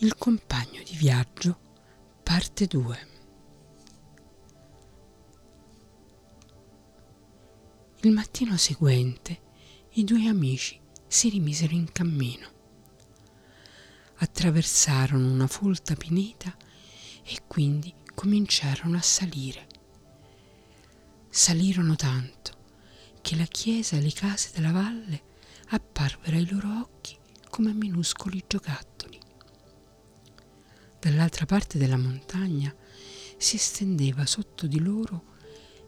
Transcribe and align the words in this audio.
Il 0.00 0.14
compagno 0.18 0.82
di 0.82 0.94
viaggio, 0.94 1.58
parte 2.22 2.66
2. 2.66 3.08
Il 8.02 8.10
mattino 8.10 8.58
seguente 8.58 9.40
i 9.92 10.04
due 10.04 10.28
amici 10.28 10.78
si 11.06 11.30
rimisero 11.30 11.72
in 11.72 11.90
cammino. 11.92 12.46
Attraversarono 14.16 15.32
una 15.32 15.46
folta 15.46 15.94
pineta 15.94 16.54
e 17.24 17.44
quindi 17.46 17.94
cominciarono 18.14 18.98
a 18.98 19.02
salire. 19.02 19.66
Salirono 21.30 21.96
tanto 21.96 22.52
che 23.22 23.34
la 23.34 23.46
chiesa 23.46 23.96
e 23.96 24.02
le 24.02 24.12
case 24.12 24.50
della 24.52 24.72
valle 24.72 25.22
apparvero 25.68 26.36
ai 26.36 26.50
loro 26.50 26.80
occhi 26.80 27.16
come 27.48 27.72
minuscoli 27.72 28.44
giocattoli. 28.46 28.95
Dall'altra 31.06 31.46
parte 31.46 31.78
della 31.78 31.96
montagna 31.96 32.74
si 33.36 33.54
estendeva 33.54 34.26
sotto 34.26 34.66
di 34.66 34.80
loro 34.80 35.34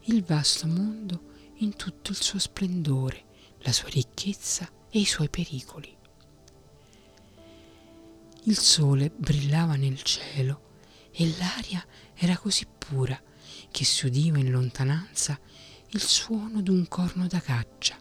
il 0.04 0.22
vasto 0.22 0.68
mondo 0.68 1.54
in 1.56 1.74
tutto 1.74 2.12
il 2.12 2.22
suo 2.22 2.38
splendore, 2.38 3.24
la 3.62 3.72
sua 3.72 3.88
ricchezza 3.88 4.70
e 4.88 5.00
i 5.00 5.04
suoi 5.04 5.28
pericoli. 5.28 5.92
Il 8.44 8.56
sole 8.56 9.10
brillava 9.10 9.74
nel 9.74 10.00
cielo 10.02 10.76
e 11.10 11.34
l'aria 11.36 11.84
era 12.14 12.38
così 12.38 12.64
pura 12.78 13.20
che 13.72 13.84
si 13.84 14.06
udiva 14.06 14.38
in 14.38 14.52
lontananza 14.52 15.36
il 15.88 16.00
suono 16.00 16.62
d'un 16.62 16.86
corno 16.86 17.26
da 17.26 17.40
caccia 17.40 17.98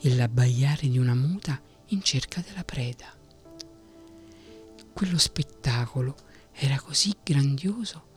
e 0.00 0.14
l'abbaiare 0.14 0.88
di 0.88 0.98
una 0.98 1.16
muta 1.16 1.60
in 1.86 2.02
cerca 2.02 2.40
della 2.40 2.62
preda. 2.62 3.12
Quello 4.92 5.18
spettacolo 5.18 6.34
era 6.58 6.80
così 6.80 7.14
grandioso 7.22 8.14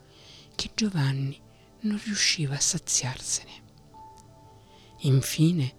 che 0.55 0.71
Giovanni 0.73 1.37
non 1.81 1.99
riusciva 2.01 2.55
a 2.55 2.59
saziarsene. 2.59 3.67
Infine, 4.99 5.75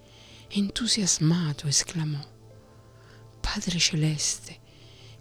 entusiasmato, 0.48 1.67
esclamò, 1.67 2.20
Padre 3.41 3.78
Celeste, 3.78 4.61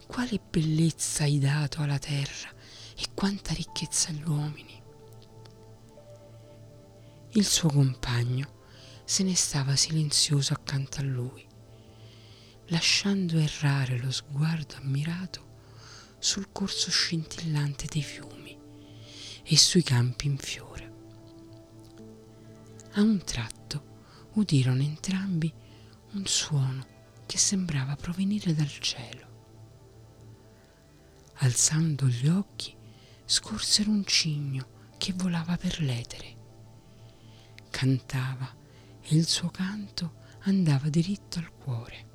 quale 0.06 0.42
bellezza 0.50 1.23
hai 1.23 1.40
dato 1.40 1.81
alla 1.81 1.98
terra 1.98 2.50
e 2.98 3.06
quanta 3.14 3.53
ricchezza 3.53 4.09
agli 4.09 4.24
uomini. 4.28 4.81
Il 7.31 7.46
suo 7.46 7.70
compagno 7.70 8.58
se 9.06 9.24
ne 9.24 9.36
stava 9.36 9.78
silenzioso 9.78 10.52
accanto 10.53 11.00
a 11.00 11.03
lui, 11.03 11.48
lasciando 12.68 13.38
errare 13.38 13.98
lo 13.98 14.12
sguardo 14.12 14.76
ammirato 14.76 15.48
sul 16.20 16.52
corso 16.52 16.92
scintillante 16.92 17.88
dei 17.89 18.03
fiumi 18.03 18.58
e 19.44 19.58
sui 19.58 19.81
campi 19.81 20.28
in 20.28 20.38
fiore. 20.38 20.94
A 22.94 23.02
un 23.02 23.23
tratto 23.23 24.28
udirono 24.34 24.81
entrambi 24.81 25.52
un 26.12 26.25
suono 26.25 26.86
che 27.25 27.38
sembrava 27.38 27.95
provenire 27.95 28.53
dal 28.53 28.80
cielo. 28.80 29.28
Alzando 31.42 32.08
gli 32.08 32.28
occhi, 32.28 32.75
scorsero 33.25 33.90
un 33.90 34.03
cigno 34.06 34.94
che 34.97 35.14
volava 35.14 35.56
per 35.56 35.80
l'etere. 35.81 36.36
Cantava 37.70 38.53
e 39.02 39.16
il 39.16 39.25
suo 39.25 39.50
canto 39.50 40.17
andava 40.42 40.90
diritto 40.90 41.40
al 41.40 41.52
cuore. 41.52 42.08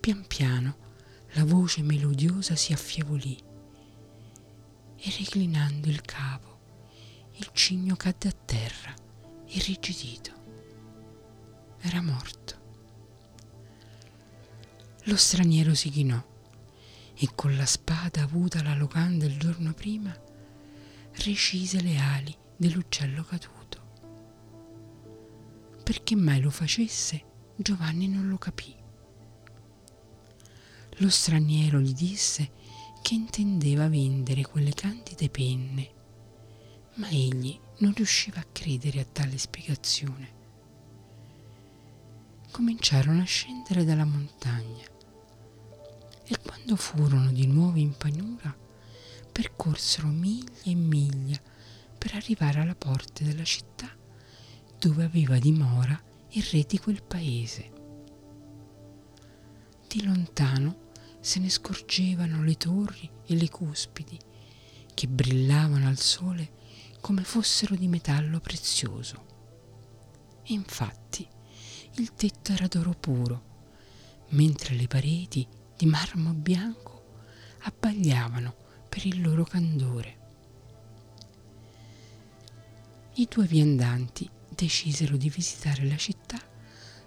Pian 0.00 0.26
piano 0.26 0.83
la 1.34 1.44
voce 1.44 1.82
melodiosa 1.82 2.56
si 2.56 2.72
affievolì 2.72 3.36
e 4.96 5.10
reclinando 5.18 5.88
il 5.88 6.00
capo 6.00 6.54
il 7.36 7.50
cigno 7.52 7.96
cadde 7.96 8.28
a 8.28 8.34
terra 8.44 8.94
irrigidito. 9.46 10.32
Era 11.80 12.00
morto. 12.00 12.62
Lo 15.04 15.16
straniero 15.16 15.74
si 15.74 15.90
chinò 15.90 16.22
e 17.14 17.28
con 17.34 17.56
la 17.56 17.66
spada 17.66 18.22
avuta 18.22 18.60
alla 18.60 18.74
locanda 18.74 19.24
il 19.26 19.38
giorno 19.38 19.72
prima 19.72 20.16
recise 21.16 21.80
le 21.80 21.96
ali 21.98 22.36
dell'uccello 22.56 23.24
caduto. 23.24 23.62
Perché 25.82 26.16
mai 26.16 26.40
lo 26.40 26.50
facesse, 26.50 27.22
Giovanni 27.56 28.08
non 28.08 28.28
lo 28.28 28.38
capì. 28.38 28.83
Lo 31.04 31.10
straniero 31.10 31.80
gli 31.80 31.92
disse 31.92 32.50
che 33.02 33.12
intendeva 33.12 33.90
vendere 33.90 34.40
quelle 34.40 34.72
candide 34.72 35.28
penne, 35.28 35.90
ma 36.94 37.10
egli 37.10 37.60
non 37.80 37.92
riusciva 37.92 38.40
a 38.40 38.46
credere 38.50 39.00
a 39.00 39.04
tale 39.04 39.36
spiegazione. 39.36 40.32
Cominciarono 42.50 43.20
a 43.20 43.26
scendere 43.26 43.84
dalla 43.84 44.06
montagna 44.06 44.86
e 46.26 46.38
quando 46.42 46.74
furono 46.74 47.30
di 47.32 47.46
nuovo 47.48 47.76
in 47.76 47.94
pianura 47.94 48.56
percorsero 49.30 50.08
miglia 50.08 50.62
e 50.62 50.74
miglia 50.74 51.38
per 51.98 52.14
arrivare 52.14 52.60
alla 52.60 52.74
porta 52.74 53.24
della 53.24 53.44
città 53.44 53.94
dove 54.78 55.04
aveva 55.04 55.38
dimora 55.38 56.02
il 56.30 56.42
re 56.44 56.64
di 56.66 56.78
quel 56.78 57.02
paese. 57.02 57.72
Di 59.86 60.02
lontano 60.02 60.83
se 61.24 61.40
ne 61.40 61.48
scorgevano 61.48 62.42
le 62.42 62.54
torri 62.54 63.10
e 63.24 63.34
le 63.34 63.48
cuspidi 63.48 64.18
che 64.92 65.08
brillavano 65.08 65.88
al 65.88 65.96
sole 65.96 66.52
come 67.00 67.24
fossero 67.24 67.74
di 67.76 67.88
metallo 67.88 68.40
prezioso. 68.40 69.24
E 70.42 70.52
infatti 70.52 71.26
il 71.92 72.12
tetto 72.12 72.52
era 72.52 72.66
d'oro 72.66 72.92
puro, 72.92 73.42
mentre 74.32 74.74
le 74.74 74.86
pareti 74.86 75.48
di 75.74 75.86
marmo 75.86 76.34
bianco 76.34 77.14
abbagliavano 77.60 78.54
per 78.90 79.06
il 79.06 79.22
loro 79.22 79.44
candore. 79.44 80.18
I 83.14 83.26
due 83.30 83.46
viandanti 83.46 84.28
decisero 84.50 85.16
di 85.16 85.30
visitare 85.30 85.86
la 85.86 85.96
città 85.96 86.38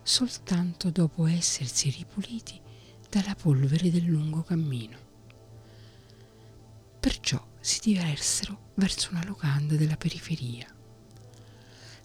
soltanto 0.01 0.89
dopo 0.89 1.27
essersi 1.27 1.91
ripuliti 1.91 2.65
dalla 3.09 3.35
polvere 3.35 3.89
del 3.89 4.03
lungo 4.03 4.43
cammino. 4.43 4.97
Perciò 6.99 7.45
si 7.59 7.79
dirersero 7.81 8.71
verso 8.75 9.09
una 9.11 9.23
locanda 9.25 9.75
della 9.75 9.97
periferia. 9.97 10.67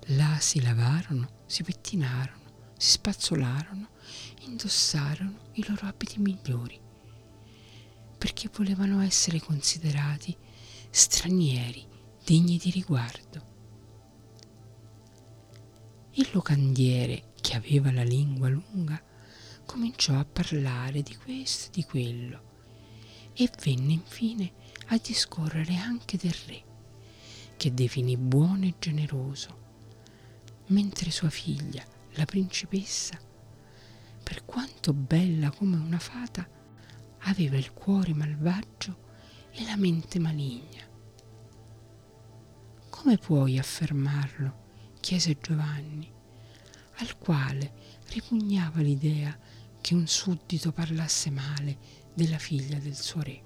Là 0.06 0.38
si 0.40 0.60
lavarono, 0.60 1.42
si 1.46 1.62
pettinarono, 1.62 2.72
si 2.76 2.90
spazzolarono, 2.92 3.88
indossarono 4.40 5.50
i 5.52 5.64
loro 5.66 5.86
abiti 5.86 6.18
migliori, 6.20 6.80
perché 8.18 8.48
volevano 8.52 9.00
essere 9.00 9.40
considerati 9.40 10.36
stranieri 10.90 11.86
degni 12.24 12.58
di 12.58 12.70
riguardo. 12.70 13.50
Il 16.12 16.28
locandiere, 16.32 17.32
che 17.40 17.56
aveva 17.56 17.90
la 17.90 18.04
lingua 18.04 18.48
lunga, 18.48 19.02
cominciò 19.72 20.18
a 20.18 20.26
parlare 20.26 21.00
di 21.00 21.16
questo 21.16 21.68
e 21.68 21.70
di 21.72 21.84
quello 21.84 22.50
e 23.32 23.50
venne 23.64 23.94
infine 23.94 24.52
a 24.88 24.98
discorrere 25.02 25.76
anche 25.76 26.18
del 26.18 26.34
re, 26.46 26.62
che 27.56 27.72
definì 27.72 28.18
buono 28.18 28.66
e 28.66 28.74
generoso, 28.78 29.60
mentre 30.66 31.10
sua 31.10 31.30
figlia, 31.30 31.82
la 32.16 32.26
principessa, 32.26 33.18
per 34.22 34.44
quanto 34.44 34.92
bella 34.92 35.50
come 35.50 35.76
una 35.76 35.98
fata, 35.98 36.46
aveva 37.20 37.56
il 37.56 37.72
cuore 37.72 38.12
malvagio 38.12 38.98
e 39.52 39.64
la 39.64 39.76
mente 39.78 40.18
maligna. 40.18 40.86
Come 42.90 43.16
puoi 43.16 43.58
affermarlo? 43.58 44.60
chiese 45.00 45.38
Giovanni, 45.40 46.12
al 46.96 47.16
quale 47.16 47.72
ripugnava 48.08 48.82
l'idea 48.82 49.36
che 49.82 49.92
un 49.92 50.06
suddito 50.06 50.72
parlasse 50.72 51.28
male 51.30 51.76
della 52.14 52.38
figlia 52.38 52.78
del 52.78 52.96
suo 52.96 53.20
re. 53.20 53.42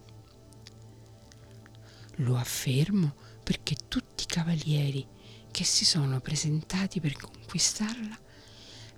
Lo 2.19 2.37
affermo 2.37 3.17
perché 3.43 3.75
tutti 3.89 4.23
i 4.23 4.27
cavalieri 4.27 5.05
che 5.51 5.65
si 5.65 5.85
sono 5.85 6.21
presentati 6.21 7.01
per 7.01 7.17
conquistarla 7.17 8.19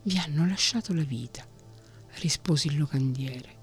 vi 0.03 0.19
hanno 0.19 0.47
lasciato 0.47 0.93
la 0.93 1.05
vita, 1.05 1.47
rispose 2.17 2.69
il 2.69 2.79
locandiere. 2.79 3.57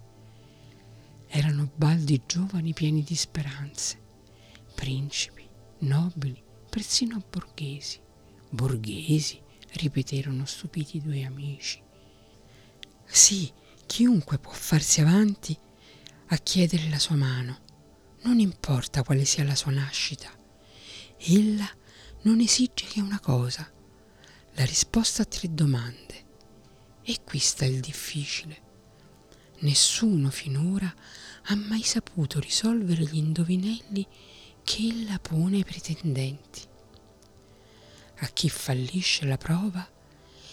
Erano 1.27 1.71
baldi 1.75 2.21
giovani 2.25 2.73
pieni 2.73 3.03
di 3.03 3.15
speranze, 3.15 3.99
principi, 4.73 5.47
nobili, 5.79 6.41
persino 6.69 7.21
borghesi. 7.29 7.99
Borghesi, 8.49 9.41
ripeterono 9.73 10.45
stupiti 10.45 10.97
i 10.97 11.01
due 11.01 11.25
amici. 11.25 11.81
Sì, 13.05 13.51
chiunque 13.85 14.39
può 14.39 14.51
farsi 14.51 15.01
avanti 15.01 15.57
a 16.27 16.37
chiedere 16.37 16.89
la 16.89 16.99
sua 16.99 17.15
mano, 17.15 17.59
non 18.23 18.39
importa 18.39 19.03
quale 19.03 19.25
sia 19.25 19.43
la 19.43 19.55
sua 19.55 19.71
nascita. 19.71 20.29
Ella 21.17 21.69
non 22.23 22.39
esige 22.39 22.85
che 22.87 23.01
una 23.01 23.19
cosa, 23.19 23.71
la 24.53 24.65
risposta 24.65 25.21
a 25.21 25.25
tre 25.25 25.53
domande. 25.53 26.23
E 27.03 27.19
qui 27.23 27.37
sta 27.37 27.65
il 27.65 27.79
difficile. 27.79 28.63
Nessuno 29.59 30.31
finora 30.31 30.91
ha 31.43 31.55
mai 31.55 31.83
saputo 31.83 32.39
risolvere 32.39 33.03
gli 33.03 33.17
indovinelli 33.17 34.07
che 34.63 34.87
ella 34.87 35.19
pone 35.19 35.57
ai 35.57 35.63
pretendenti. 35.63 36.61
A 38.19 38.27
chi 38.27 38.49
fallisce 38.49 39.25
la 39.25 39.37
prova, 39.37 39.87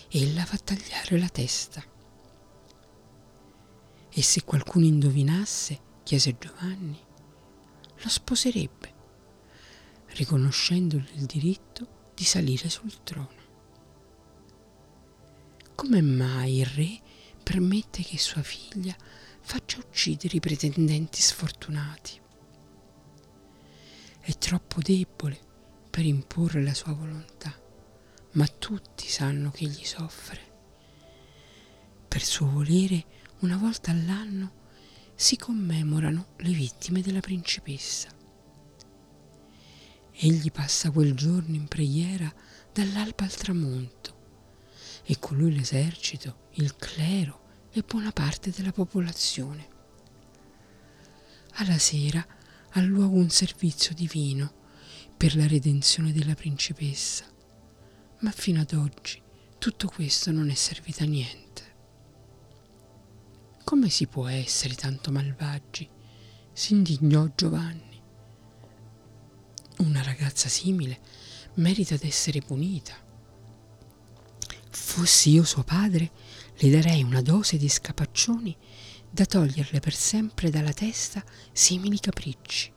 ella 0.09 0.45
fa 0.45 0.59
tagliare 0.59 1.19
la 1.19 1.29
testa. 1.29 1.83
E 4.15 4.23
se 4.23 4.45
qualcuno 4.45 4.85
indovinasse, 4.85 5.81
chiese 6.03 6.37
Giovanni, 6.39 7.01
lo 7.97 8.09
sposerebbe, 8.09 8.95
riconoscendogli 10.09 11.09
il 11.15 11.25
diritto 11.25 12.11
di 12.15 12.25
salire 12.25 12.69
sul 12.69 13.03
trono. 13.03 13.41
Come 15.75 16.03
mai 16.03 16.59
il 16.59 16.67
re 16.67 17.01
permette 17.43 18.03
che 18.03 18.19
sua 18.19 18.43
figlia 18.43 18.95
faccia 19.41 19.79
uccidere 19.79 20.37
i 20.37 20.41
pretendenti 20.41 21.23
sfortunati? 21.23 22.21
È 24.21 24.33
troppo 24.37 24.81
debole 24.83 25.41
per 25.89 26.05
imporre 26.05 26.63
la 26.63 26.75
sua 26.75 26.93
volontà, 26.93 27.59
ma 28.33 28.47
tutti 28.47 29.09
sanno 29.09 29.51
che 29.51 29.65
gli 29.65 29.85
soffre. 29.85 30.51
Per 32.07 32.23
suo 32.23 32.51
volere, 32.51 33.05
una 33.43 33.57
volta 33.57 33.91
all'anno 33.91 34.61
si 35.15 35.37
commemorano 35.37 36.35
le 36.39 36.53
vittime 36.53 37.01
della 37.01 37.21
principessa. 37.21 38.09
Egli 40.13 40.51
passa 40.53 40.91
quel 40.91 41.15
giorno 41.15 41.55
in 41.57 41.67
preghiera 41.67 42.33
dall'alba 42.73 43.25
al 43.25 43.35
tramonto 43.35 44.21
e 45.05 45.19
con 45.19 45.37
lui 45.37 45.55
l'esercito, 45.55 46.49
il 46.53 46.77
clero 46.77 47.41
e 47.73 47.83
buona 47.83 48.13
parte 48.13 48.51
della 48.51 48.73
popolazione. 48.73 49.69
Alla 51.55 51.79
sera 51.79 52.25
ha 52.71 52.81
luogo 52.81 53.17
un 53.17 53.31
servizio 53.31 53.93
divino 53.95 54.61
per 55.17 55.35
la 55.35 55.47
redenzione 55.49 56.13
della 56.13 56.35
principessa, 56.35 57.25
ma 58.21 58.31
fino 58.31 58.61
ad 58.61 58.73
oggi 58.73 59.21
tutto 59.59 59.89
questo 59.89 60.31
non 60.31 60.49
è 60.49 60.55
servito 60.55 61.03
a 61.03 61.07
niente. 61.07 61.52
Come 63.65 63.89
si 63.89 64.07
può 64.07 64.27
essere 64.27 64.75
tanto 64.75 65.11
malvagi? 65.11 65.89
si 66.53 66.75
indignò 66.75 67.27
Giovanni. 67.35 68.01
Una 69.79 70.03
ragazza 70.03 70.49
simile 70.49 71.01
merita 71.55 71.97
d'essere 71.97 72.41
punita. 72.41 72.95
Fossi 74.71 75.31
io 75.31 75.45
suo 75.45 75.63
padre, 75.63 76.11
le 76.57 76.71
darei 76.71 77.03
una 77.03 77.23
dose 77.23 77.57
di 77.57 77.69
scapaccioni 77.69 78.55
da 79.09 79.25
toglierle 79.25 79.81
per 79.81 79.95
sempre 79.95 80.51
dalla 80.51 80.73
testa 80.73 81.25
simili 81.53 81.99
capricci. 81.99 82.73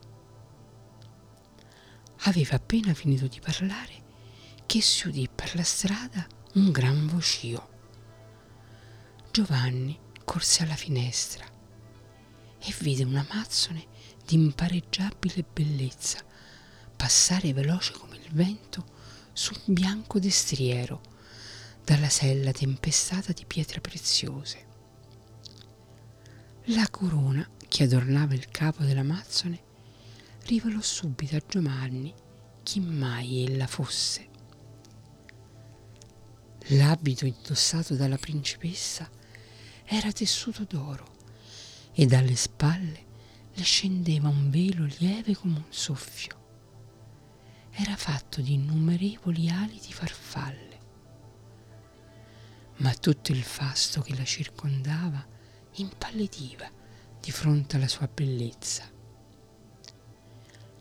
Aveva 2.20 2.56
appena 2.56 2.94
finito 2.94 3.26
di 3.26 3.40
parlare 3.40 4.04
che 4.64 4.80
si 4.80 5.08
udì 5.08 5.28
per 5.32 5.54
la 5.54 5.62
strada 5.62 6.26
un 6.54 6.70
gran 6.70 7.06
vocio. 7.06 7.74
Giovanni 9.30 10.04
corse 10.26 10.64
alla 10.64 10.74
finestra 10.74 11.46
e 12.58 12.74
vide 12.80 13.04
una 13.04 13.24
mazzone 13.32 13.86
di 14.26 14.34
impareggiabile 14.34 15.44
bellezza 15.50 16.18
passare 16.96 17.52
veloce 17.52 17.92
come 17.92 18.16
il 18.16 18.28
vento 18.32 18.84
su 19.32 19.54
un 19.54 19.72
bianco 19.72 20.18
destriero 20.18 21.00
dalla 21.84 22.08
sella 22.08 22.50
tempestata 22.50 23.32
di 23.32 23.44
pietre 23.46 23.80
preziose. 23.80 24.64
La 26.70 26.88
corona 26.90 27.48
che 27.68 27.84
adornava 27.84 28.34
il 28.34 28.48
capo 28.48 28.82
della 28.82 29.04
mazzone 29.04 29.62
rivelò 30.46 30.80
subito 30.80 31.36
a 31.36 31.42
Giovanni 31.46 32.12
chi 32.64 32.80
mai 32.80 33.44
ella 33.44 33.68
fosse. 33.68 34.28
L'abito 36.70 37.26
indossato 37.26 37.94
dalla 37.94 38.18
principessa 38.18 39.08
era 39.88 40.10
tessuto 40.10 40.64
d'oro 40.64 41.14
e 41.92 42.06
dalle 42.06 42.34
spalle 42.34 43.04
le 43.54 43.62
scendeva 43.62 44.28
un 44.28 44.50
velo 44.50 44.84
lieve 44.98 45.34
come 45.36 45.56
un 45.56 45.64
soffio. 45.68 46.44
Era 47.70 47.96
fatto 47.96 48.40
di 48.40 48.54
innumerevoli 48.54 49.48
ali 49.48 49.80
di 49.80 49.92
farfalle, 49.92 50.78
ma 52.78 52.92
tutto 52.94 53.30
il 53.32 53.42
fasto 53.42 54.00
che 54.00 54.16
la 54.16 54.24
circondava 54.24 55.24
impallidiva 55.76 56.68
di 57.20 57.30
fronte 57.30 57.76
alla 57.76 57.88
sua 57.88 58.08
bellezza. 58.12 58.90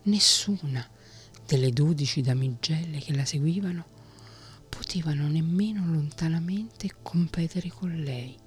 Nessuna 0.03 0.89
delle 1.45 1.71
dodici 1.71 2.21
damigelle 2.21 2.99
che 2.99 3.13
la 3.13 3.25
seguivano 3.25 3.85
potevano 4.67 5.27
nemmeno 5.27 5.85
lontanamente 5.85 6.89
competere 7.01 7.69
con 7.69 7.93
lei, 7.95 8.37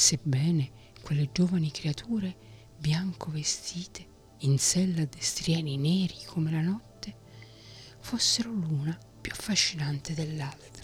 sebbene 0.00 0.70
quelle 1.02 1.30
giovani 1.32 1.70
creature 1.70 2.36
bianco 2.78 3.30
vestite 3.30 4.06
in 4.38 4.58
sella 4.58 5.04
destrieni 5.04 5.76
neri 5.76 6.16
come 6.26 6.50
la 6.50 6.62
notte 6.62 7.16
fossero 8.00 8.50
l'una 8.50 8.98
più 9.20 9.32
affascinante 9.32 10.14
dell'altra 10.14 10.80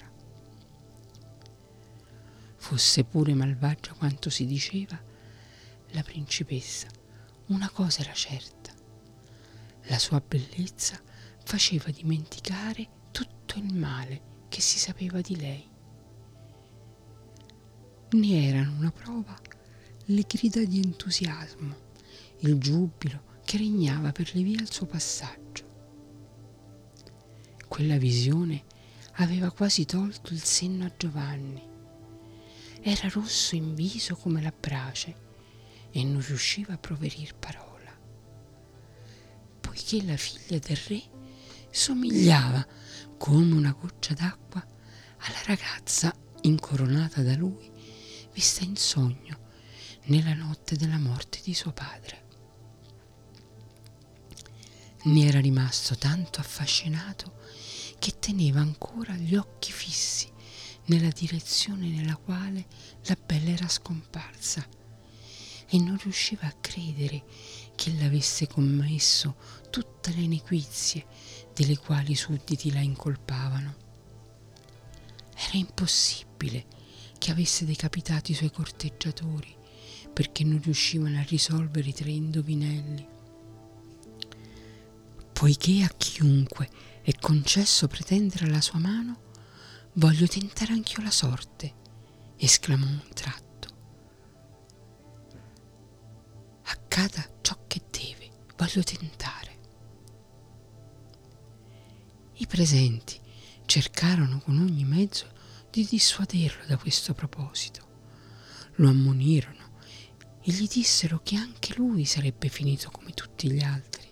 fosse 2.67 3.05
pure 3.05 3.33
malvagia 3.33 3.93
quanto 3.93 4.29
si 4.29 4.45
diceva, 4.45 5.01
la 5.91 6.03
principessa 6.03 6.89
una 7.47 7.71
cosa 7.71 8.01
era 8.01 8.13
certa. 8.13 8.75
La 9.85 10.01
sua 10.01 10.21
bellezza 10.21 11.01
faceva 11.45 11.93
dimenticare 11.93 12.89
tutto 13.13 13.61
il 13.61 13.73
male 13.73 14.21
che 14.49 14.61
si 14.61 14.81
sapeva 14.81 15.21
di 15.21 15.37
lei. 15.37 15.76
Ne 18.17 18.49
erano 18.49 18.79
una 18.79 18.91
prova 18.91 19.39
le 20.07 20.25
grida 20.27 20.65
di 20.65 20.79
entusiasmo, 20.79 21.77
il 22.39 22.57
giubilo 22.59 23.35
che 23.45 23.59
regnava 23.59 24.11
per 24.11 24.31
le 24.35 24.43
vie 24.43 24.59
al 24.59 24.73
suo 24.73 24.87
passaggio. 24.87 25.65
Quella 27.69 27.99
visione 27.99 28.65
aveva 29.17 29.51
quasi 29.51 29.85
tolto 29.85 30.33
il 30.33 30.43
senno 30.43 30.87
a 30.87 30.93
Giovanni 30.97 31.63
era 32.81 33.07
rosso 33.11 33.55
in 33.55 33.75
viso 33.75 34.17
come 34.17 34.41
la 34.41 34.55
brace 34.59 35.15
e 35.91 36.03
non 36.03 36.25
riusciva 36.25 36.73
a 36.73 36.79
proferir 36.79 37.35
parola. 37.35 37.93
Poiché 39.61 40.03
la 40.05 40.17
figlia 40.17 40.59
del 40.59 40.79
re 40.89 41.03
somigliava 41.71 42.67
come 43.19 43.53
una 43.53 43.77
goccia 43.79 44.15
d'acqua 44.15 44.65
alla 45.19 45.43
ragazza 45.45 46.15
incoronata 46.43 47.23
da 47.23 47.35
lui, 47.35 47.75
vista 48.37 48.65
in 48.65 48.77
sogno 48.77 49.39
nella 50.05 50.35
notte 50.35 50.77
della 50.77 50.99
morte 50.99 51.41
di 51.43 51.55
suo 51.55 51.73
padre. 51.73 52.25
Ne 55.05 55.27
era 55.27 55.41
rimasto 55.41 55.97
tanto 55.97 56.41
affascinato 56.41 57.39
che 57.99 58.19
teneva 58.19 58.61
ancora 58.61 59.15
gli 59.15 59.37
occhi 59.37 59.73
fissi 59.73 60.31
nella 60.87 61.09
direzione 61.09 61.89
nella 61.89 62.17
quale 62.17 62.67
la 63.07 63.17
bella 63.17 63.49
era 63.53 63.69
scomparsa 63.69 64.69
e 65.69 65.79
non 65.79 65.97
riusciva 65.97 66.47
a 66.47 66.57
credere 66.61 67.25
che 67.75 67.95
l'avesse 67.95 68.47
commesso 68.47 69.37
tutte 69.71 70.13
le 70.13 70.27
nequizie 70.27 71.07
delle 71.55 71.79
quali 71.79 72.13
i 72.13 72.17
sudditi 72.17 72.71
la 72.71 72.81
incolpavano. 72.81 73.77
Era 75.35 75.57
impossibile 75.57 76.76
che 77.27 77.33
avesse 77.33 77.65
decapitato 77.65 78.31
i 78.31 78.35
suoi 78.35 78.53
corteggiatori 78.53 79.53
perché 80.13 80.45
non 80.45 80.61
riuscivano 80.63 81.19
a 81.19 81.25
risolvere 81.29 81.89
i 81.89 81.93
tre 81.93 82.11
indovinelli. 82.11 83.05
Poiché 85.33 85.83
a 85.83 85.93
chiunque 85.97 86.71
è 87.03 87.11
concesso 87.19 87.89
pretendere 87.89 88.49
la 88.49 88.61
sua 88.61 88.79
mano, 88.79 89.25
Voglio 89.99 90.27
tentare 90.27 90.73
anch'io 90.73 91.03
la 91.03 91.11
sorte, 91.11 91.75
esclamò 92.37 92.85
un 92.85 93.01
tratto. 93.15 93.69
Accada 96.65 97.27
ciò 97.41 97.57
che 97.67 97.81
deve, 97.91 98.31
voglio 98.57 98.83
tentare. 98.83 99.59
I 102.35 102.47
presenti 102.47 103.19
cercarono 103.65 104.39
con 104.41 104.59
ogni 104.59 104.85
mezzo 104.85 105.33
di 105.77 105.87
dissuaderlo 105.91 106.65
da 106.67 106.79
questo 106.79 107.13
proposito. 107.13 107.85
Lo 108.77 108.89
ammonirono 108.89 109.73
e 110.41 110.51
gli 110.51 110.67
dissero 110.67 111.21
che 111.23 111.37
anche 111.37 111.75
lui 111.77 112.07
sarebbe 112.07 112.49
finito 112.49 112.91
come 112.91 113.13
tutti 113.13 113.53
gli 113.53 113.63
altri. 113.63 114.09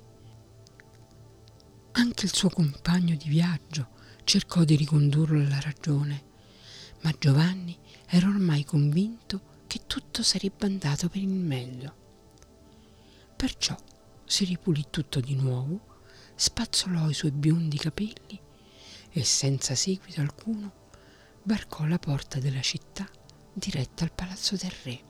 Anche 1.93 2.27
il 2.27 2.35
suo 2.35 2.51
compagno 2.51 3.17
di 3.17 3.31
viaggio 3.31 3.89
cercò 4.25 4.63
di 4.65 4.77
ricondurlo 4.77 5.41
alla 5.41 5.61
ragione, 5.61 6.25
ma 7.01 7.15
Giovanni 7.19 7.79
era 8.09 8.29
ormai 8.29 8.65
convinto 8.65 9.63
che 9.67 9.85
tutto 9.87 10.23
sarebbe 10.23 10.67
andato 10.67 11.09
per 11.09 11.23
il 11.23 11.29
meglio. 11.29 11.95
Perciò 13.37 13.75
si 14.27 14.45
ripulì 14.45 14.85
tutto 14.91 15.19
di 15.19 15.35
nuovo, 15.35 16.03
spazzolò 16.35 17.09
i 17.09 17.15
suoi 17.15 17.31
biondi 17.31 17.79
capelli 17.79 18.39
e 19.09 19.25
senza 19.25 19.75
seguito 19.75 20.21
alcuno 20.21 20.83
varcò 21.45 21.85
la 21.87 21.99
porta 21.99 22.39
della 22.39 22.63
città 22.63 23.09
diretta 23.53 24.05
al 24.05 24.13
palazzo 24.13 24.57
del 24.57 24.73
re. 24.83 25.03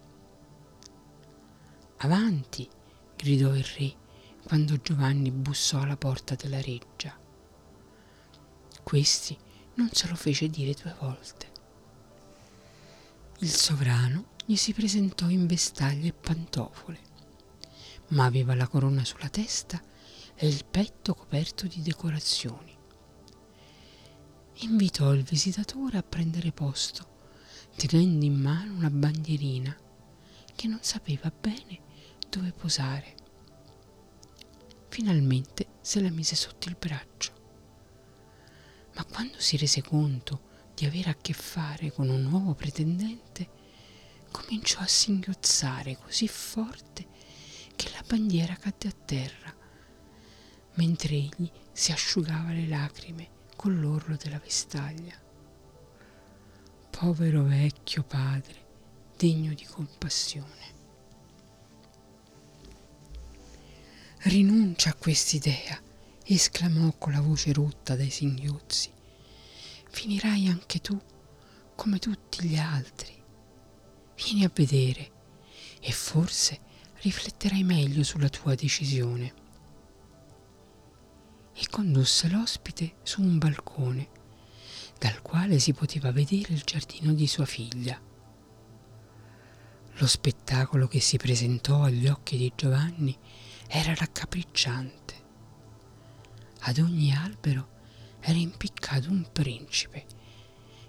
Avanti, 1.99 2.69
gridò 3.17 3.55
il 3.55 3.65
re 3.65 3.95
quando 4.45 4.77
Giovanni 4.81 5.31
bussò 5.31 5.81
alla 5.81 5.97
porta 5.97 6.35
della 6.35 6.61
reggia. 6.61 7.17
Questi 8.83 9.37
non 9.75 9.91
se 9.93 10.09
lo 10.09 10.15
fece 10.15 10.49
dire 10.49 10.75
due 10.75 10.95
volte. 10.99 11.53
Il 13.39 13.51
sovrano 13.51 14.33
gli 14.45 14.57
si 14.57 14.73
presentò 14.75 15.29
in 15.29 15.47
vestaglie 15.47 16.09
e 16.09 16.13
pantofole, 16.13 16.99
ma 18.09 18.25
aveva 18.25 18.55
la 18.55 18.69
corona 18.69 19.05
sulla 19.05 19.29
testa 19.29 19.81
e 20.35 20.47
il 20.47 20.65
petto 20.65 21.15
coperto 21.15 21.67
di 21.67 21.81
decorazioni. 21.81 22.77
Invitò 24.59 25.13
il 25.13 25.25
visitatore 25.25 25.99
a 25.99 26.03
prendere 26.03 26.53
posto, 26.53 27.07
tenendo 27.77 28.25
in 28.25 28.35
mano 28.35 28.75
una 28.75 28.91
bandierina 28.91 29.77
che 30.55 30.69
non 30.69 30.79
sapeva 30.81 31.33
bene 31.39 31.81
dove 32.29 32.53
posare 32.53 33.15
finalmente 34.95 35.67
se 35.81 36.01
la 36.01 36.11
mise 36.11 36.37
sotto 36.37 36.69
il 36.69 36.77
braccio. 36.79 37.33
Ma 38.95 39.05
quando 39.05 39.41
si 39.41 39.57
rese 39.57 39.83
conto 39.83 40.53
di 40.73 40.87
avere 40.87 41.11
a 41.11 41.17
che 41.21 41.33
fare 41.33 41.91
con 41.91 42.09
un 42.09 42.23
nuovo 42.23 42.55
pretendente, 42.55 43.51
cominciò 44.31 44.79
a 44.79 44.87
singhiozzare 44.87 45.99
così 45.99 46.29
forte 46.29 47.09
che 47.75 47.91
la 47.91 48.05
bandiera 48.07 48.55
cadde 48.55 48.87
a 48.87 48.95
terra, 49.05 49.53
mentre 50.75 51.15
egli 51.17 51.51
si 51.73 51.91
asciugava 51.91 52.53
le 52.53 52.69
lacrime 52.69 53.34
con 53.65 53.81
l'orlo 53.81 54.15
della 54.17 54.39
vestaglia. 54.39 55.19
Povero 56.91 57.45
vecchio 57.45 58.03
padre, 58.03 58.67
degno 59.17 59.55
di 59.55 59.65
compassione. 59.65 60.75
Rinuncia 64.25 64.91
a 64.91 64.95
quest'idea, 64.95 65.81
esclamò 66.27 66.93
con 66.99 67.13
la 67.13 67.23
voce 67.23 67.55
rotta 67.55 67.97
dai 67.97 68.11
singhiozzi. 68.11 68.93
Finirai 69.89 70.47
anche 70.49 70.81
tu 70.81 71.01
come 71.75 71.99
tutti 71.99 72.47
gli 72.47 72.57
altri. 72.57 73.15
Vieni 74.15 74.45
a 74.45 74.51
vedere 74.53 75.11
e 75.81 75.91
forse 75.91 76.61
rifletterai 77.01 77.65
meglio 77.65 78.03
sulla 78.03 78.29
tua 78.29 78.55
decisione. 78.55 79.44
E 81.57 81.67
condusse 81.71 82.29
l'ospite 82.29 82.97
su 83.03 83.23
un 83.23 83.39
balcone, 83.39 84.09
dal 84.99 85.23
quale 85.23 85.59
si 85.59 85.73
poteva 85.73 86.11
vedere 86.11 86.53
il 86.53 86.63
giardino 86.63 87.13
di 87.13 87.27
sua 87.27 87.45
figlia. 87.45 88.01
Lo 89.99 90.07
spettacolo 90.07 90.89
che 90.89 90.99
si 90.99 91.17
presentò 91.17 91.83
agli 91.83 92.09
occhi 92.09 92.37
di 92.37 92.53
Giovanni 92.57 93.17
era 93.69 93.95
raccapricciante. 93.95 95.15
Ad 96.61 96.79
ogni 96.79 97.15
albero 97.15 97.69
era 98.19 98.39
impiccato 98.39 99.11
un 99.11 99.31
principe 99.31 100.07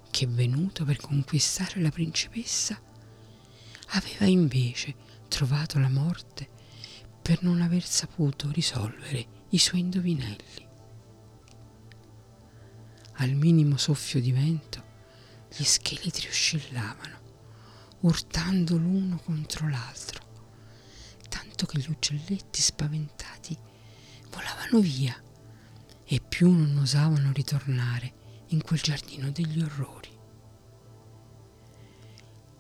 che, 0.10 0.26
venuto 0.26 0.84
per 0.86 0.98
conquistare 0.98 1.80
la 1.82 1.92
principessa, 1.92 2.82
aveva 3.90 4.26
invece 4.26 4.96
trovato 5.28 5.78
la 5.78 5.90
morte 5.90 6.50
per 7.22 7.44
non 7.44 7.62
aver 7.62 7.86
saputo 7.86 8.50
risolvere 8.50 9.35
i 9.50 9.58
suoi 9.58 9.82
indovinelli. 9.82 10.68
Al 13.18 13.32
minimo 13.34 13.78
soffio 13.78 14.20
di 14.20 14.32
vento 14.32 14.84
gli 15.56 15.64
scheletri 15.64 16.28
oscillavano, 16.28 17.20
urtando 18.02 18.78
l'uno 18.78 19.18
contro 19.18 19.70
l'altro 19.70 20.24
tanto 21.56 21.66
che 21.66 21.80
gli 21.80 21.90
uccelletti 21.90 22.62
spaventati 22.62 23.58
volavano 24.30 24.80
via 24.80 25.16
e 26.04 26.20
più 26.20 26.52
non 26.52 26.78
osavano 26.78 27.32
ritornare 27.32 28.44
in 28.48 28.62
quel 28.62 28.80
giardino 28.82 29.32
degli 29.32 29.62
orrori. 29.62 30.10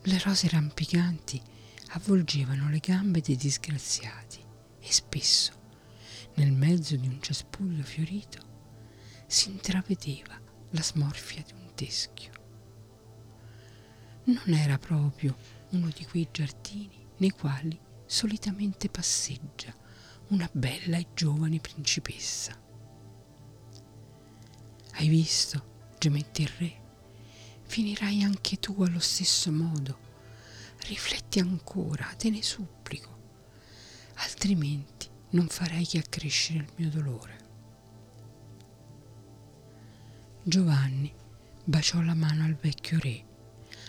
Le 0.04 0.20
rose 0.20 0.48
rampicanti 0.48 1.42
avvolgevano 1.90 2.70
le 2.70 2.80
gambe 2.80 3.20
dei 3.22 3.36
disgraziati 3.36 4.40
e 4.80 4.92
spesso, 4.92 5.52
nel 6.36 6.52
mezzo 6.52 6.96
di 6.96 7.08
un 7.08 7.22
cespuglio 7.22 7.84
fiorito, 7.84 8.40
si 9.28 9.50
intravedeva 9.50 10.40
la 10.72 10.82
smorfia 10.82 11.44
di 11.44 11.54
un 11.54 11.74
teschio. 11.74 12.32
Non 14.26 14.54
era 14.54 14.78
proprio 14.78 15.36
uno 15.72 15.90
di 15.90 16.06
quei 16.06 16.28
giardini 16.32 17.08
nei 17.18 17.32
quali 17.32 17.80
solitamente 18.06 18.90
passeggia 18.90 19.74
una 20.28 20.50
bella 20.52 20.98
e 20.98 21.08
giovane 21.14 21.60
principessa. 21.60 22.60
Hai 24.94 25.08
visto? 25.08 25.74
gemette 26.00 26.42
il 26.42 26.52
re. 26.58 26.82
Finirai 27.64 28.24
anche 28.24 28.58
tu 28.58 28.82
allo 28.84 29.00
stesso 29.00 29.52
modo. 29.52 30.00
Rifletti 30.88 31.40
ancora, 31.40 32.06
te 32.18 32.30
ne 32.30 32.44
supplico, 32.44 33.18
altrimenti 34.16 34.95
non 35.36 35.48
farai 35.48 35.86
che 35.86 36.00
accrescere 36.00 36.60
il 36.60 36.74
mio 36.78 36.90
dolore. 36.90 37.38
Giovanni 40.44 41.14
baciò 41.64 42.02
la 42.02 42.14
mano 42.14 42.44
al 42.46 42.56
vecchio 42.56 43.00
re, 43.00 43.26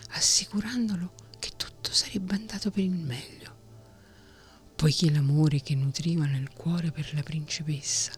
assicurandolo 0.09 1.13
che 1.39 1.51
tutto 1.55 1.91
sarebbe 1.91 2.35
andato 2.35 2.71
per 2.71 2.83
il 2.83 2.91
meglio 2.91 3.47
poiché 4.77 5.09
l'amore 5.09 5.59
che 5.61 5.73
nutriva 5.73 6.27
nel 6.27 6.53
cuore 6.53 6.91
per 6.91 7.11
la 7.15 7.23
principessa 7.23 8.11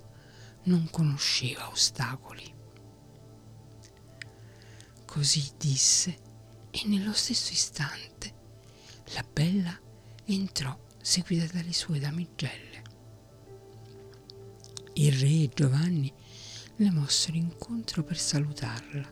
non 0.64 0.90
conosceva 0.92 1.70
ostacoli. 1.70 2.54
Così 5.06 5.54
disse 5.58 6.18
e 6.70 6.82
nello 6.86 7.14
stesso 7.14 7.54
istante 7.54 8.34
la 9.14 9.24
bella 9.32 9.80
entrò 10.26 10.78
seguita 11.02 11.46
dalle 11.54 11.72
sue 11.72 11.98
damigelle. 11.98 12.89
Il 15.00 15.14
re 15.14 15.44
e 15.44 15.50
Giovanni 15.56 16.12
le 16.76 16.92
mossero 16.92 17.38
incontro 17.38 18.04
per 18.04 18.18
salutarla. 18.18 19.08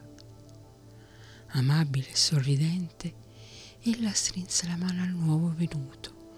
Amabile 1.52 2.10
e 2.10 2.16
sorridente, 2.16 3.14
ella 3.84 4.12
strinse 4.12 4.68
la 4.68 4.76
mano 4.76 5.02
al 5.02 5.12
nuovo 5.12 5.54
venuto 5.56 6.34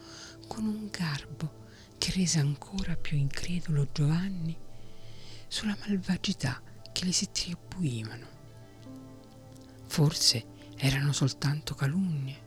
con 0.47 0.67
un 0.67 0.87
garbo 0.91 1.65
che 1.97 2.11
rese 2.11 2.37
ancora 2.37 2.95
più 2.95 3.17
incredulo 3.17 3.87
Giovanni 3.91 4.55
sulla 5.47 5.75
malvagità 5.79 6.61
che 6.91 7.05
le 7.05 7.11
si 7.11 7.23
attribuivano. 7.23 8.27
Forse 9.87 10.45
erano 10.75 11.11
soltanto 11.11 11.73
calunnie. 11.73 12.39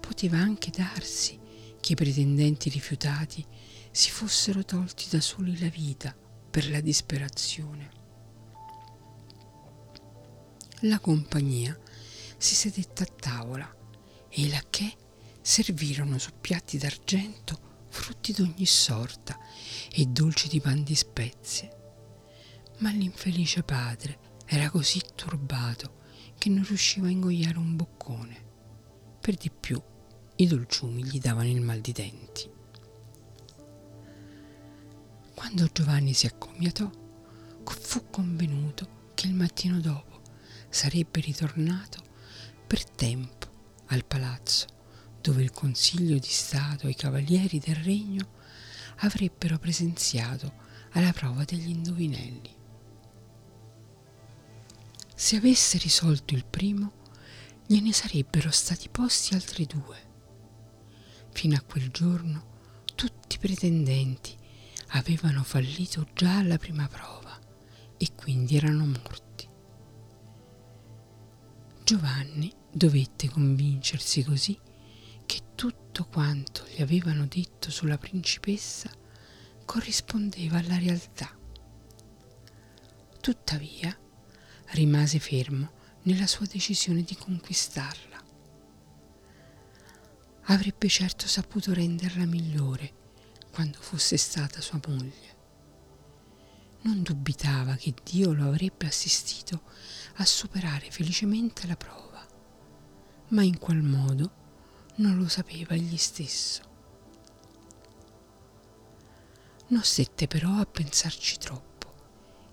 Poteva 0.00 0.38
anche 0.38 0.72
darsi 0.72 1.38
che 1.78 1.92
i 1.92 1.96
pretendenti 1.96 2.68
rifiutati 2.68 3.46
si 3.90 4.10
fossero 4.10 4.64
tolti 4.64 5.08
da 5.10 5.20
soli 5.20 5.58
la 5.58 5.68
vita 5.68 6.14
per 6.50 6.70
la 6.70 6.80
disperazione. 6.80 7.90
La 10.84 10.98
compagnia 10.98 11.78
si 12.36 12.54
sedette 12.54 13.02
a 13.02 13.06
tavola 13.06 13.76
e 14.28 14.48
la 14.48 14.62
che 14.70 14.96
servirono 15.40 16.18
su 16.18 16.30
piatti 16.40 16.78
d'argento 16.78 17.68
frutti 17.88 18.32
d'ogni 18.32 18.66
sorta 18.66 19.38
e 19.92 20.06
dolci 20.06 20.48
di 20.48 20.60
pan 20.60 20.82
di 20.82 20.94
spezie. 20.94 21.76
Ma 22.78 22.90
l'infelice 22.90 23.62
padre 23.62 24.18
era 24.46 24.70
così 24.70 25.02
turbato 25.14 25.98
che 26.38 26.48
non 26.48 26.64
riusciva 26.64 27.08
a 27.08 27.10
ingoiare 27.10 27.58
un 27.58 27.76
boccone. 27.76 28.48
Per 29.20 29.34
di 29.34 29.50
più, 29.50 29.80
i 30.36 30.46
dolciumi 30.46 31.04
gli 31.04 31.18
davano 31.18 31.50
il 31.50 31.60
mal 31.60 31.80
di 31.80 31.92
denti. 31.92 32.58
Quando 35.40 35.70
Giovanni 35.72 36.12
si 36.12 36.26
accomiatò, 36.26 36.88
fu 37.64 38.10
convenuto 38.10 39.08
che 39.14 39.26
il 39.26 39.32
mattino 39.32 39.80
dopo 39.80 40.20
sarebbe 40.68 41.20
ritornato 41.20 42.04
per 42.66 42.84
tempo 42.84 43.46
al 43.86 44.04
palazzo 44.04 44.66
dove 45.18 45.42
il 45.42 45.50
Consiglio 45.50 46.18
di 46.18 46.28
Stato 46.28 46.86
e 46.86 46.90
i 46.90 46.94
cavalieri 46.94 47.58
del 47.58 47.76
regno 47.76 48.28
avrebbero 48.96 49.58
presenziato 49.58 50.52
alla 50.90 51.12
prova 51.14 51.44
degli 51.44 51.70
indovinelli. 51.70 52.54
Se 55.14 55.36
avesse 55.36 55.78
risolto 55.78 56.34
il 56.34 56.44
primo, 56.44 56.92
gliene 57.66 57.92
sarebbero 57.92 58.50
stati 58.50 58.90
posti 58.90 59.32
altri 59.32 59.64
due. 59.64 59.96
Fino 61.32 61.56
a 61.56 61.62
quel 61.62 61.90
giorno 61.90 62.84
tutti 62.94 63.36
i 63.36 63.38
pretendenti 63.38 64.36
avevano 64.92 65.42
fallito 65.42 66.06
già 66.14 66.38
alla 66.38 66.58
prima 66.58 66.88
prova 66.88 67.38
e 67.96 68.08
quindi 68.14 68.56
erano 68.56 68.86
morti. 68.86 69.48
Giovanni 71.84 72.52
dovette 72.72 73.28
convincersi 73.28 74.24
così 74.24 74.58
che 75.26 75.42
tutto 75.54 76.06
quanto 76.06 76.64
gli 76.74 76.80
avevano 76.80 77.26
detto 77.26 77.70
sulla 77.70 77.98
principessa 77.98 78.90
corrispondeva 79.64 80.58
alla 80.58 80.78
realtà. 80.78 81.36
Tuttavia 83.20 83.96
rimase 84.72 85.18
fermo 85.18 85.72
nella 86.02 86.26
sua 86.26 86.46
decisione 86.46 87.02
di 87.02 87.16
conquistarla. 87.16 88.18
Avrebbe 90.44 90.88
certo 90.88 91.28
saputo 91.28 91.72
renderla 91.72 92.24
migliore 92.24 92.98
quando 93.50 93.78
fosse 93.80 94.16
stata 94.16 94.60
sua 94.60 94.80
moglie. 94.86 95.38
Non 96.82 97.02
dubitava 97.02 97.74
che 97.74 97.94
Dio 98.02 98.32
lo 98.32 98.48
avrebbe 98.48 98.86
assistito 98.86 99.62
a 100.16 100.24
superare 100.24 100.90
felicemente 100.90 101.66
la 101.66 101.76
prova, 101.76 102.26
ma 103.28 103.42
in 103.42 103.58
qual 103.58 103.82
modo 103.82 104.38
non 104.96 105.18
lo 105.18 105.28
sapeva 105.28 105.74
egli 105.74 105.96
stesso. 105.96 106.62
Non 109.68 109.82
stette 109.84 110.26
però 110.26 110.56
a 110.56 110.66
pensarci 110.66 111.38
troppo 111.38 111.94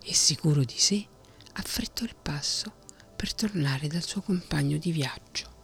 e 0.04 0.13
sicuro 0.13 0.63
di 0.63 0.77
sé 0.77 1.08
affrettò 1.54 2.04
il 2.04 2.16
passo 2.16 2.75
per 3.16 3.34
tornare 3.34 3.88
dal 3.88 4.04
suo 4.04 4.22
compagno 4.22 4.77
di 4.77 4.92
viaggio. 4.92 5.56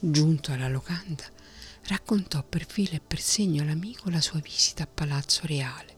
Giunto 0.00 0.52
alla 0.52 0.68
locanda, 0.68 1.24
raccontò 1.86 2.42
per 2.42 2.66
filo 2.66 2.94
e 2.94 3.00
per 3.00 3.20
segno 3.20 3.62
all'amico 3.62 4.10
la 4.10 4.20
sua 4.20 4.40
visita 4.40 4.84
a 4.84 4.86
Palazzo 4.86 5.46
Reale, 5.46 5.96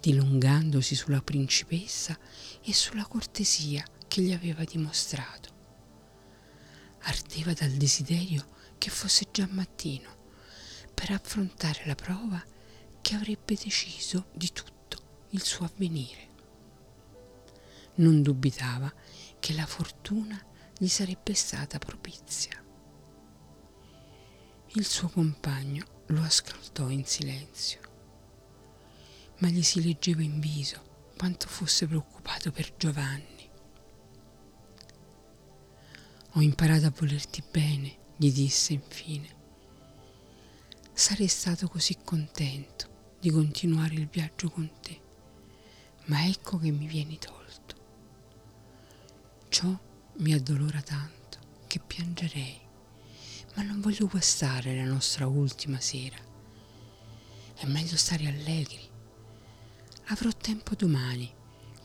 dilungandosi 0.00 0.94
sulla 0.94 1.22
principessa 1.22 2.18
e 2.62 2.72
sulla 2.72 3.06
cortesia 3.06 3.84
che 4.08 4.22
gli 4.22 4.32
aveva 4.32 4.64
dimostrato. 4.64 5.52
Ardeva 7.02 7.52
dal 7.52 7.70
desiderio 7.70 8.48
che 8.78 8.90
fosse 8.90 9.26
già 9.30 9.46
mattino 9.50 10.22
per 10.92 11.10
affrontare 11.10 11.82
la 11.86 11.94
prova 11.94 12.42
che 13.00 13.14
avrebbe 13.14 13.58
deciso 13.62 14.26
di 14.32 14.50
tutto 14.52 15.26
il 15.30 15.42
suo 15.42 15.66
avvenire. 15.66 16.28
Non 17.96 18.22
dubitava 18.22 18.92
che 19.38 19.52
la 19.52 19.66
fortuna 19.66 20.42
gli 20.78 20.88
sarebbe 20.88 21.34
stata 21.34 21.78
propizia. 21.78 22.63
Il 24.74 24.86
suo 24.86 25.08
compagno 25.08 25.84
lo 26.06 26.22
ascoltò 26.22 26.88
in 26.88 27.04
silenzio, 27.04 27.80
ma 29.38 29.48
gli 29.48 29.62
si 29.62 29.82
leggeva 29.82 30.22
in 30.22 30.40
viso 30.40 31.10
quanto 31.16 31.46
fosse 31.46 31.86
preoccupato 31.86 32.50
per 32.50 32.74
Giovanni. 32.76 33.48
Ho 36.32 36.40
imparato 36.40 36.86
a 36.86 36.92
volerti 36.94 37.42
bene, 37.50 37.96
gli 38.16 38.32
disse 38.32 38.72
infine 38.72 39.42
sarei 40.94 41.26
stato 41.26 41.66
così 41.66 41.98
contento 42.04 43.16
di 43.18 43.28
continuare 43.28 43.94
il 43.94 44.06
viaggio 44.06 44.48
con 44.48 44.70
te, 44.80 45.00
ma 46.04 46.24
ecco 46.26 46.56
che 46.56 46.70
mi 46.70 46.86
vieni 46.86 47.18
tolto. 47.18 47.74
Ciò 49.48 49.76
mi 50.18 50.32
addolora 50.32 50.80
tanto 50.82 51.38
che 51.66 51.80
piangerei, 51.80 52.60
ma 53.54 53.62
non 53.62 53.80
voglio 53.80 54.06
guastare 54.06 54.76
la 54.76 54.84
nostra 54.84 55.26
ultima 55.26 55.80
sera. 55.80 56.16
È 57.54 57.66
meglio 57.66 57.96
stare 57.96 58.26
allegri. 58.26 58.90
Avrò 60.06 60.30
tempo 60.30 60.74
domani, 60.74 61.32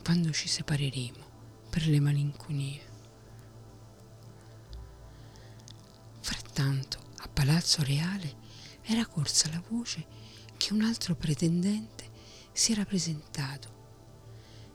quando 0.03 0.32
ci 0.32 0.47
separeremo, 0.47 1.67
per 1.69 1.88
le 1.88 1.99
malinconie. 1.99 2.82
Frattanto, 6.19 6.99
a 7.17 7.27
Palazzo 7.27 7.84
Reale, 7.84 8.36
era 8.82 9.05
corsa 9.05 9.49
la 9.49 9.62
voce 9.69 10.05
che 10.58 10.73
un 10.73 10.82
altro 10.82 11.15
pretendente 11.15 12.10
si 12.51 12.71
era 12.71 12.84
presentato 12.86 13.77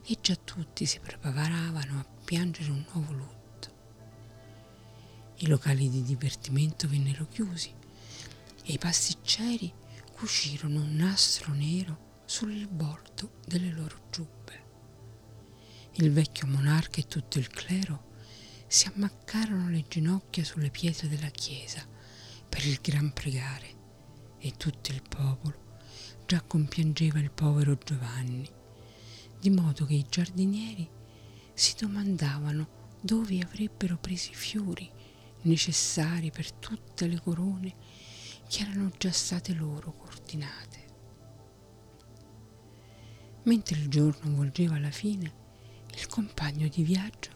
e 0.07 0.19
già 0.21 0.37
tutti 0.37 0.87
si 0.87 1.01
preparavano 1.01 1.99
a 1.99 2.07
piangere 2.25 2.71
un 2.71 2.85
nuovo 2.93 3.13
lutto. 3.13 3.44
I 5.45 5.47
locali 5.47 5.91
di 5.91 6.03
divertimento 6.03 6.89
vennero 6.89 7.29
chiusi 7.29 7.71
e 8.63 8.73
i 8.73 8.79
pasticceri 8.79 9.71
cucirono 10.15 10.81
un 10.81 10.97
nastro 10.97 11.53
nero 11.53 12.23
sul 12.25 12.67
bordo 12.67 13.33
delle 13.47 13.71
loro 13.71 14.07
giubbe. 14.11 14.63
Il 15.97 16.13
vecchio 16.13 16.47
monarca 16.47 16.99
e 16.99 17.07
tutto 17.07 17.39
il 17.39 17.49
clero 17.49 18.13
si 18.69 18.87
ammaccarono 18.87 19.69
le 19.69 19.85
ginocchia 19.87 20.43
sulle 20.45 20.71
pietre 20.71 21.09
della 21.09 21.29
chiesa 21.29 21.87
per 22.49 22.65
il 22.65 22.79
gran 22.81 23.13
pregare 23.13 23.75
e 24.39 24.53
tutto 24.57 24.93
il 24.93 25.03
popolo 25.07 25.77
già 26.25 26.41
compiangeva 26.41 27.19
il 27.19 27.31
povero 27.31 27.77
Giovanni, 27.85 28.49
di 29.39 29.51
modo 29.51 29.85
che 29.85 29.93
i 29.93 30.07
giardinieri 30.09 30.89
si 31.53 31.75
domandavano 31.79 32.97
dove 33.03 33.41
avrebbero 33.41 33.99
preso 33.99 34.31
i 34.31 34.35
fiori 34.35 35.03
necessari 35.45 36.31
per 36.31 36.53
tutte 36.53 37.07
le 37.07 37.21
corone 37.21 37.75
che 38.49 38.63
erano 38.63 38.91
già 38.99 39.11
state 39.11 39.55
loro 39.55 39.93
coordinate. 39.95 40.83
Mentre 43.45 43.79
il 43.79 43.89
giorno 43.89 44.35
volgeva 44.35 44.77
alla 44.77 44.91
fine, 44.91 45.43
il 45.95 46.07
compagno 46.07 46.69
di 46.69 46.83
viaggio 46.83 47.31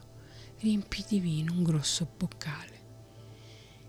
riempì 0.58 1.04
di 1.08 1.20
vino 1.20 1.52
un 1.52 1.62
grosso 1.62 2.10
boccale, 2.16 2.86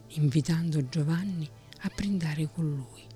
invitando 0.10 0.88
Giovanni 0.88 1.50
a 1.82 1.92
brindare 1.94 2.50
con 2.52 2.70
lui 2.70 3.08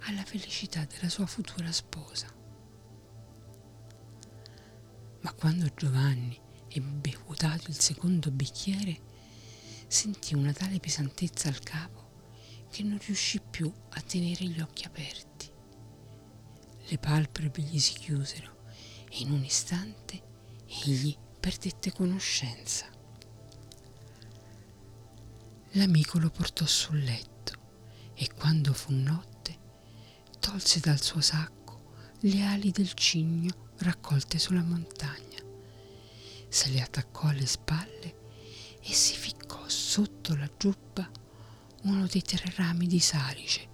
alla 0.00 0.24
felicità 0.24 0.84
della 0.86 1.08
sua 1.08 1.26
futura 1.26 1.70
sposa. 1.70 2.26
Ma 5.20 5.32
quando 5.34 5.70
Giovanni 5.76 6.38
ebbe 6.68 7.18
vuotato 7.24 7.68
il 7.68 7.78
secondo 7.78 8.30
bicchiere, 8.30 9.00
sentì 9.88 10.34
una 10.34 10.52
tale 10.52 10.78
pesantezza 10.78 11.48
al 11.48 11.58
capo 11.60 12.06
che 12.70 12.82
non 12.82 12.98
riuscì 12.98 13.40
più 13.40 13.72
a 13.90 14.00
tenere 14.02 14.44
gli 14.44 14.60
occhi 14.60 14.84
aperti. 14.84 15.50
Le 16.86 16.98
palpebre 16.98 17.62
gli 17.62 17.78
si 17.78 17.94
chiusero 17.94 18.66
e 19.10 19.20
in 19.20 19.32
un 19.32 19.42
istante 19.42 20.22
egli 20.66 21.16
perdette 21.40 21.92
conoscenza. 21.92 22.86
L'amico 25.72 26.18
lo 26.18 26.30
portò 26.30 26.66
sul 26.66 27.02
letto 27.02 27.52
e 28.14 28.28
quando 28.34 28.72
fu 28.72 28.92
notte 28.92 29.56
tolse 30.38 30.80
dal 30.80 31.00
suo 31.00 31.20
sacco 31.20 32.16
le 32.20 32.42
ali 32.42 32.70
del 32.70 32.92
cigno 32.94 33.70
raccolte 33.78 34.38
sulla 34.38 34.62
montagna, 34.62 35.40
se 36.48 36.70
le 36.70 36.80
attaccò 36.80 37.28
alle 37.28 37.46
spalle 37.46 38.16
e 38.80 38.92
si 38.92 39.14
ficcò 39.14 39.37
sotto 39.68 40.34
la 40.34 40.48
giubba 40.56 41.08
uno 41.82 42.06
dei 42.06 42.22
tre 42.22 42.52
rami 42.56 42.86
di 42.86 42.98
salice 42.98 43.68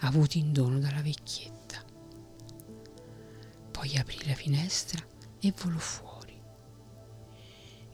avuti 0.00 0.38
in 0.38 0.52
dono 0.52 0.78
dalla 0.78 1.02
vecchietta. 1.02 1.84
Poi 3.70 3.96
aprì 3.96 4.26
la 4.26 4.34
finestra 4.34 5.04
e 5.40 5.54
volò 5.56 5.78
fuori. 5.78 6.38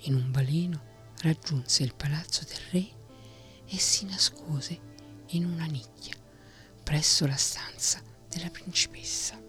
In 0.05 0.15
un 0.15 0.31
baleno 0.31 0.91
raggiunse 1.21 1.83
il 1.83 1.95
palazzo 1.95 2.45
del 2.45 2.61
re 2.71 3.01
e 3.67 3.79
si 3.79 4.05
nascose 4.07 4.81
in 5.29 5.45
una 5.45 5.65
nicchia 5.67 6.15
presso 6.83 7.27
la 7.27 7.37
stanza 7.37 8.03
della 8.29 8.51
principessa. 8.51 9.42